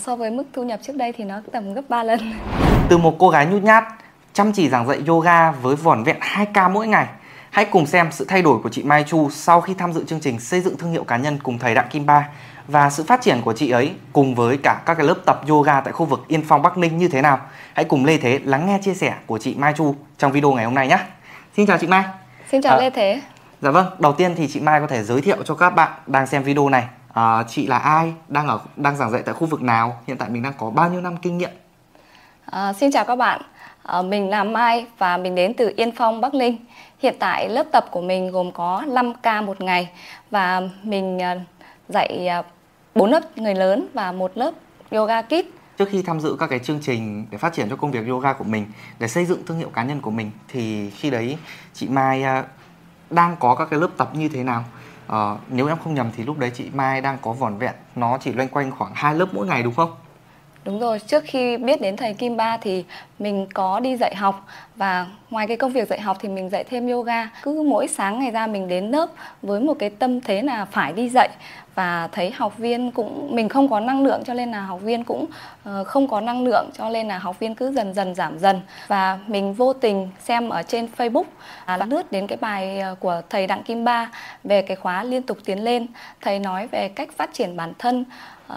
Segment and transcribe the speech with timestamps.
[0.00, 2.18] So với mức thu nhập trước đây thì nó tầm gấp 3 lần.
[2.88, 3.84] Từ một cô gái nhút nhát,
[4.32, 7.06] chăm chỉ giảng dạy yoga với vỏn vẹn 2k mỗi ngày.
[7.50, 10.20] Hãy cùng xem sự thay đổi của chị Mai Chu sau khi tham dự chương
[10.20, 12.28] trình xây dựng thương hiệu cá nhân cùng thầy Đặng Kim Ba
[12.68, 15.80] và sự phát triển của chị ấy cùng với cả các cái lớp tập yoga
[15.80, 17.40] tại khu vực Yên Phong Bắc Ninh như thế nào.
[17.74, 20.64] Hãy cùng Lê Thế lắng nghe chia sẻ của chị Mai Chu trong video ngày
[20.64, 20.98] hôm nay nhé.
[21.56, 22.04] Xin chào chị Mai.
[22.50, 23.20] Xin chào à, Lê Thế.
[23.60, 26.26] Dạ vâng, đầu tiên thì chị Mai có thể giới thiệu cho các bạn đang
[26.26, 29.62] xem video này à, chị là ai, đang ở đang giảng dạy tại khu vực
[29.62, 31.50] nào, hiện tại mình đang có bao nhiêu năm kinh nghiệm?
[32.44, 33.42] À, xin chào các bạn,
[33.82, 36.56] à, mình là Mai và mình đến từ Yên Phong, Bắc Ninh.
[36.98, 39.90] Hiện tại lớp tập của mình gồm có 5 ca một ngày
[40.30, 41.18] và mình
[41.88, 42.28] dạy
[42.94, 44.54] 4 lớp người lớn và một lớp
[44.90, 45.48] yoga kids
[45.78, 48.32] trước khi tham dự các cái chương trình để phát triển cho công việc yoga
[48.32, 48.66] của mình
[48.98, 51.38] để xây dựng thương hiệu cá nhân của mình thì khi đấy
[51.74, 52.24] chị Mai
[53.10, 54.64] đang có các cái lớp tập như thế nào
[55.06, 58.18] à, nếu em không nhầm thì lúc đấy chị Mai đang có vỏn vẹn nó
[58.18, 59.90] chỉ loanh quanh khoảng hai lớp mỗi ngày đúng không?
[60.64, 62.84] Đúng rồi, trước khi biết đến thầy Kim Ba thì
[63.22, 66.64] mình có đi dạy học và ngoài cái công việc dạy học thì mình dạy
[66.64, 67.30] thêm yoga.
[67.42, 69.06] Cứ mỗi sáng ngày ra mình đến lớp
[69.42, 71.28] với một cái tâm thế là phải đi dạy
[71.74, 75.04] và thấy học viên cũng mình không có năng lượng cho nên là học viên
[75.04, 75.26] cũng
[75.68, 78.60] uh, không có năng lượng cho nên là học viên cứ dần dần giảm dần
[78.86, 81.24] và mình vô tình xem ở trên Facebook
[81.66, 84.10] là lướt đến cái bài ờ, của thầy Đặng Kim Ba
[84.44, 85.86] về cái khóa liên tục tiến lên
[86.20, 88.04] thầy nói về cách phát triển bản thân
[88.52, 88.56] uh,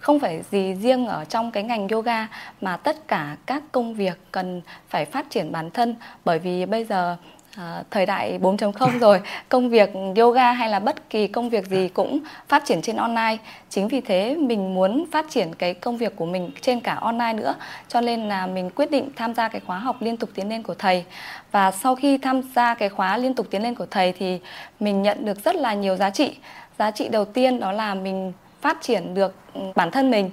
[0.00, 2.26] không phải gì riêng ở trong cái ngành yoga
[2.60, 5.94] mà tất cả các công việc cần phải phát triển bản thân.
[6.24, 7.16] Bởi vì bây giờ
[7.56, 11.88] À, thời đại 4.0 rồi công việc yoga hay là bất kỳ công việc gì
[11.88, 12.18] cũng
[12.48, 13.36] phát triển trên online.
[13.68, 17.32] Chính vì thế mình muốn phát triển cái công việc của mình trên cả online
[17.32, 17.54] nữa.
[17.88, 20.62] Cho nên là mình quyết định tham gia cái khóa học liên tục tiến lên
[20.62, 21.04] của thầy.
[21.52, 24.40] Và sau khi tham gia cái khóa liên tục tiến lên của thầy thì
[24.80, 26.36] mình nhận được rất là nhiều giá trị.
[26.78, 30.30] Giá trị đầu tiên đó là mình phát triển được ừ, bản thân mình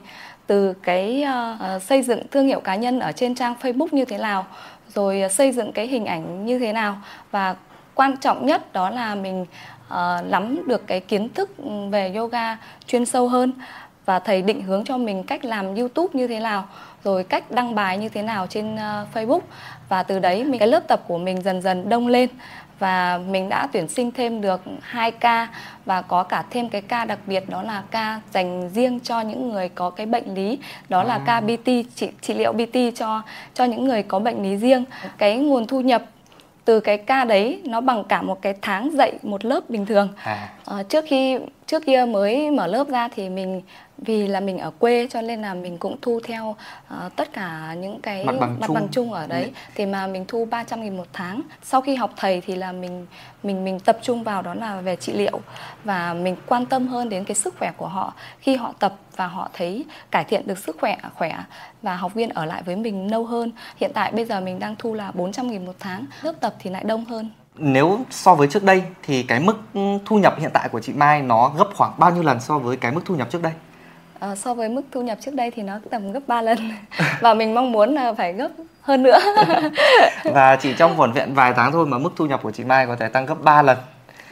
[0.48, 1.26] từ cái
[1.76, 4.46] uh, xây dựng thương hiệu cá nhân ở trên trang Facebook như thế nào
[4.96, 6.98] rồi ờ, xây dựng cái hình ảnh như thế nào.
[7.32, 7.56] Và
[7.96, 9.42] quan trọng nhất đó là mình
[9.88, 9.96] uh,
[10.26, 12.58] nắm được cái kiến thức ừ, về yoga
[12.88, 13.54] chuyên sâu hơn
[14.06, 16.66] và thầy định hướng cho mình cách làm YouTube như thế nào
[17.04, 18.80] rồi cách đăng bài như thế nào trên uh,
[19.14, 19.42] Facebook.
[19.90, 22.30] Và từ đấy mình cái lớp tập của mình dần dần đông lên
[22.80, 25.48] và mình đã tuyển sinh thêm được 2 ca
[25.86, 29.50] và có cả thêm cái ca đặc biệt đó là ca dành riêng cho những
[29.50, 33.22] người có cái bệnh lý đó là ca BT trị, trị liệu BT cho
[33.54, 34.86] cho những người có bệnh lý riêng.
[35.18, 36.04] Cái nguồn thu nhập
[36.66, 40.10] từ cái ca đấy nó bằng cả một cái tháng dạy một lớp bình thường.
[40.24, 40.50] À.
[40.66, 41.38] à, trước khi
[41.68, 43.62] trước kia mới mở lớp ra thì mình
[43.98, 46.56] vì là mình ở quê cho nên là mình cũng thu theo
[47.06, 48.76] uh, tất cả những cái mặt bằng, mặt chung.
[48.76, 49.44] bằng chung ở đấy.
[49.44, 49.52] Ừ.
[49.76, 51.42] thì mà mình thu 300 nghìn một tháng.
[51.64, 53.06] Sau khi học thầy thì là mình
[53.44, 55.40] mình mình tập trung vào đó là về trị liệu.
[55.84, 58.14] Và mình quan tâm hơn đến cái sức khỏe của họ.
[58.40, 61.44] Khi họ tập và họ thấy cải thiện được sức khỏe khỏe
[61.82, 63.52] và học viên ở lại với mình lâu hơn.
[63.78, 66.06] Hiện tại bây giờ mình đang thu là 400 nghìn một tháng.
[66.22, 69.58] Lớp tập thì lại đông hơn nếu so với trước đây thì cái mức
[70.06, 72.78] thu nhập hiện tại của chị Mai nó gấp khoảng bao nhiêu lần so với
[72.78, 73.54] cái mức thu nhập trước đây?
[74.20, 76.58] À, so với mức thu nhập trước đây thì nó tầm gấp 3 lần
[77.22, 78.50] và mình mong muốn là phải gấp
[78.82, 79.20] hơn nữa.
[80.24, 82.88] và chỉ trong vỏn vẹn vài tháng thôi mà mức thu nhập của chị Mai
[82.88, 83.78] có thể tăng gấp 3 lần.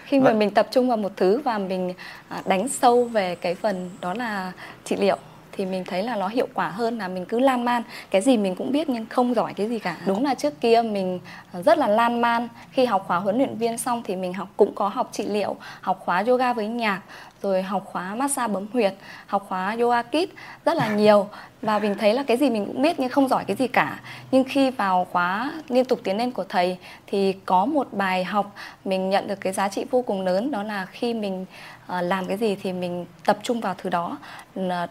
[0.05, 1.93] Khi mà mình tập trung vào một thứ và mình
[2.29, 4.51] à, đánh sâu về cái phần đó là
[4.83, 5.17] trị liệu
[5.57, 7.83] thì mình thấy là nó hiệu quả hơn là mình cứ lan man.
[8.09, 9.97] Cái gì mình cũng biết nhưng không giỏi cái gì cả.
[10.05, 11.19] Đúng là trước kia mình
[11.51, 12.47] ờ, rất là lan man.
[12.71, 15.55] Khi học khóa huấn luyện viên xong thì mình học, cũng có học trị liệu,
[15.81, 17.01] học khóa yoga với nhạc
[17.45, 18.93] rồi học khóa massage bấm huyệt,
[19.27, 20.29] học khóa yoga kit
[20.65, 21.27] rất là nhiều.
[21.61, 23.99] Và mình thấy là cái gì mình cũng biết nhưng không giỏi cái gì cả.
[24.31, 28.55] Nhưng khi vào khóa liên tục tiến lên của thầy thì có một bài học
[28.85, 31.45] mình nhận được cái giá trị vô cùng lớn, đó là khi mình
[31.87, 34.17] ờ, làm cái gì thì mình tập trung vào thứ đó.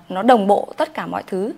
[0.08, 1.52] Nó đồng bộ tất cả mọi thứ.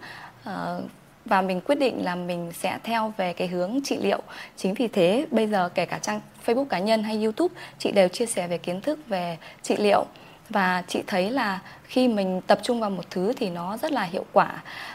[0.44, 0.80] Ờ,
[1.24, 4.22] và mình quyết định là mình sẽ theo về cái hướng trị liệu.
[4.56, 8.08] Chính vì thế, bây giờ kể cả trang facebook cá nhân hay youtube, chị đều
[8.08, 10.04] chia sẻ về kiến thức về trị liệu
[10.50, 14.02] và chị thấy là khi mình tập trung vào một thứ thì nó rất là
[14.02, 14.48] hiệu quả.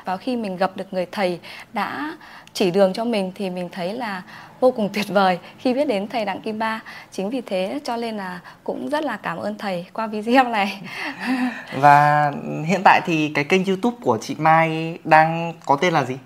[0.06, 1.40] Và khi mình gặp được người thầy
[1.74, 2.18] đã
[2.54, 4.22] chỉ đường cho mình thì mình thấy là
[4.60, 5.40] vô cùng tuyệt vời.
[5.58, 6.80] Khi biết đến thầy Đặng Kim Ba
[7.12, 10.82] chính vì thế cho nên là cũng rất là cảm ơn thầy qua video này.
[11.78, 12.32] Và
[12.66, 16.18] hiện tại thì cái kênh YouTube của chị Mai đang có tên là gì?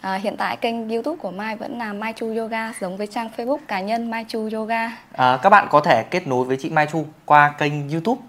[0.00, 3.28] À, hiện tại kênh YouTube của Mai vẫn là Mai Chu Yoga giống với trang
[3.36, 4.90] Facebook cá nhân Mai Chu Yoga.
[5.12, 8.20] À, các bạn có thể kết nối với chị Mai Chu qua kênh YouTube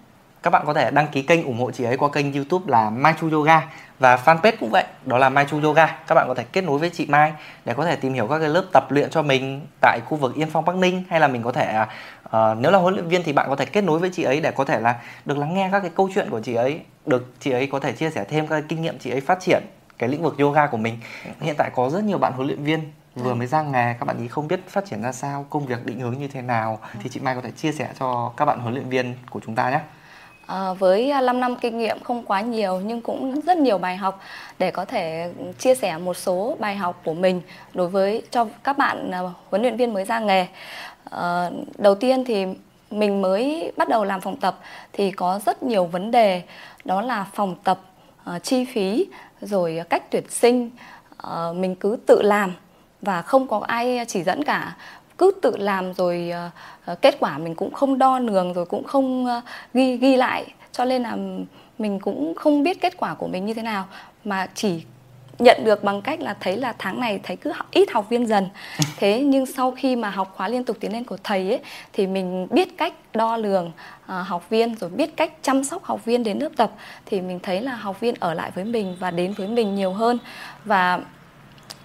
[0.42, 2.90] các bạn có thể đăng ký kênh ủng hộ chị ấy qua kênh youtube là
[2.90, 3.62] Mai Chu Yoga
[3.98, 6.78] và fanpage cũng vậy đó là Mai Chu Yoga các bạn có thể kết nối
[6.78, 7.32] với chị Mai
[7.64, 10.34] để có thể tìm hiểu các cái lớp tập luyện cho mình tại khu vực
[10.34, 11.84] Yên Phong Bắc Ninh hay là mình có thể
[12.26, 14.40] uh, nếu là huấn luyện viên thì bạn có thể kết nối với chị ấy
[14.40, 17.34] để có thể là được lắng nghe các cái câu chuyện của chị ấy, được
[17.40, 19.62] chị ấy có thể chia sẻ thêm các kinh nghiệm chị ấy phát triển
[19.98, 20.98] cái lĩnh vực yoga của mình.
[21.40, 24.18] Hiện tại có rất nhiều bạn huấn luyện viên vừa mới ra nghề các bạn
[24.18, 27.10] ý không biết phát triển ra sao, công việc định hướng như thế nào thì
[27.10, 29.70] chị Mai có thể chia sẻ cho các bạn huấn luyện viên của chúng ta
[29.70, 29.80] nhé.
[30.48, 33.96] Ờ, à, với 5 năm kinh nghiệm không quá nhiều nhưng cũng rất nhiều bài
[33.96, 34.20] học
[34.58, 37.40] để có thể chia sẻ một số bài học của mình
[37.74, 40.46] đối với cho các bạn à, huấn luyện viên mới ra nghề.
[41.10, 42.46] À, đầu tiên thì
[42.90, 44.58] mình mới bắt đầu làm phòng tập
[44.92, 46.42] thì có rất nhiều vấn đề
[46.84, 47.80] đó là phòng tập
[48.36, 49.06] uh, chi phí
[49.40, 50.70] rồi cách tuyển sinh
[51.26, 52.54] uh, mình cứ tự làm
[53.02, 54.76] và không có ai chỉ dẫn cả
[55.18, 56.32] cứ tự làm rồi
[56.92, 59.44] uh, kết quả mình cũng không đo lường rồi cũng không uh,
[59.74, 60.46] ghi ghi lại.
[60.72, 61.16] Cho nên là
[61.78, 63.86] mình cũng không biết kết quả của mình như thế nào.
[64.24, 64.82] Mà chỉ
[65.38, 68.48] nhận được bằng cách là thấy là tháng này thấy cứ ít học viên dần.
[68.96, 71.60] Thế nhưng sau khi mà học khóa liên tục tiến lên của thầy ấy
[71.92, 76.04] thì mình biết cách đo lường uh, học viên rồi biết cách chăm sóc học
[76.04, 76.70] viên đến lớp tập
[77.06, 79.92] thì mình thấy là học viên ở lại với mình và đến với mình nhiều
[79.92, 80.18] hơn.
[80.64, 81.00] Và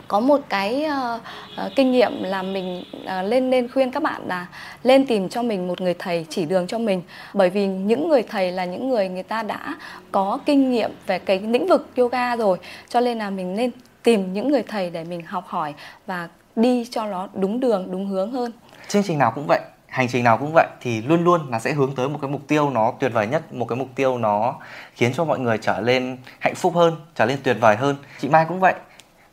[0.07, 1.21] có một cái uh,
[1.65, 4.47] uh, kinh nghiệm là mình uh, lên nên khuyên các bạn là
[4.83, 7.01] lên tìm cho mình một người thầy chỉ đường cho mình.
[7.33, 9.75] Bởi vì những người thầy là những người người ta đã
[10.11, 12.57] có kinh nghiệm về cái lĩnh vực yoga rồi
[12.89, 13.71] cho nên là mình nên
[14.03, 15.73] tìm những người thầy để mình học hỏi
[16.05, 18.51] và đi cho nó đúng đường đúng hướng hơn.
[18.87, 19.59] Chương trình nào cũng vậy
[19.93, 22.41] hành trình nào cũng vậy thì luôn luôn là sẽ hướng tới một cái mục
[22.47, 24.55] tiêu nó tuyệt vời nhất một cái mục tiêu nó
[24.95, 27.95] khiến cho mọi người trở lên hạnh phúc hơn trở lên tuyệt vời hơn.
[28.19, 28.73] Chị mai cũng vậy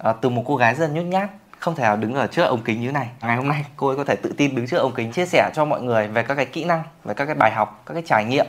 [0.03, 2.43] à, từ một cô gái rất là nhút nhát không thể nào đứng ở trước
[2.43, 3.09] ống kính như này.
[3.21, 5.51] Ngày hôm nay cô ấy có thể tự tin đứng trước ống kính chia sẻ
[5.55, 8.03] cho mọi người về các cái kỹ năng về các cái bài học các cái
[8.07, 8.47] trải nghiệm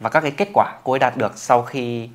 [0.00, 2.08] và các cái kết quả cô ấy đạt được sau khi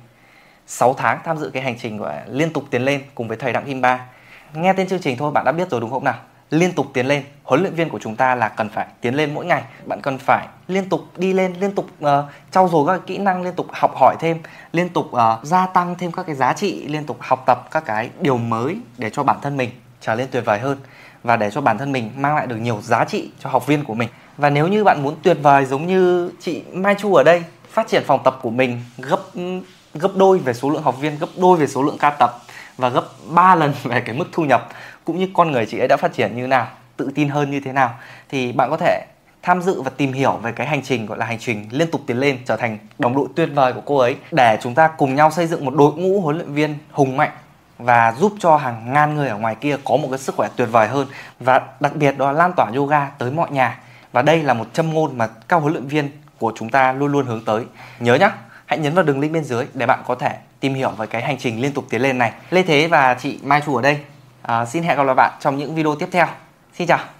[0.66, 3.52] 6 tháng tham dự cái hành trình gọi liên tục tiến lên cùng với thầy
[3.52, 4.06] Đặng Kim Ba.
[4.54, 6.14] Nghe tên chương trình thôi bạn đã biết rồi đúng không nào?
[6.50, 7.22] Liên tục tiến lên.
[7.42, 9.62] Huấn luyện viên của chúng ta là cần phải tiến lên mỗi ngày.
[9.84, 12.08] Bạn cần phải liên tục đi lên liên tục uh,
[12.50, 14.38] trau dồi các kỹ năng liên tục học hỏi thêm
[14.72, 17.84] liên tục uh, gia tăng thêm các cái giá trị liên tục học tập các
[17.86, 19.70] cái điều mới để cho bản thân mình
[20.00, 20.78] trở lên tuyệt vời hơn
[21.22, 23.84] và để cho bản thân mình mang lại được nhiều giá trị cho học viên
[23.84, 24.08] của mình.
[24.36, 27.88] Và nếu như bạn muốn tuyệt vời giống như chị Mai Chu ở đây phát
[27.88, 29.20] triển phòng tập của mình gấp
[29.94, 32.30] gấp đôi về số lượng học viên gấp đôi về số lượng ca tập
[32.76, 34.68] và gấp 3 lần về cái mức thu nhập
[35.06, 37.60] cũng như con người chị ấy đã phát triển như nào, tự tin hơn như
[37.60, 37.94] thế nào,
[38.28, 39.04] thì bạn có thể
[39.42, 42.00] tham dự và tìm hiểu về cái hành trình gọi là hành trình liên tục
[42.06, 45.14] tiến lên trở thành đồng đội tuyệt vời của cô ấy để chúng ta cùng
[45.14, 47.30] nhau xây dựng một đội ngũ huấn luyện viên hùng mạnh
[47.78, 50.68] và giúp cho hàng ngàn người ở ngoài kia có một cái sức khỏe tuyệt
[50.72, 51.06] vời hơn
[51.40, 53.78] và đặc biệt đó là lan tỏa yoga tới mọi nhà.
[54.12, 57.12] Và đây là một châm ngôn mà các huấn luyện viên của chúng ta luôn
[57.12, 57.64] luôn hướng tới.
[58.00, 58.32] Nhớ nhá,
[58.66, 61.22] hãy nhấn vào đường link bên dưới để bạn có thể tìm hiểu về cái
[61.22, 62.32] hành trình liên tục tiến lên này.
[62.50, 63.98] Lê thế và chị mai chu ở đây
[64.46, 66.26] à, xin hẹn gặp lại bạn trong những video tiếp theo.
[66.72, 67.15] Xin chào.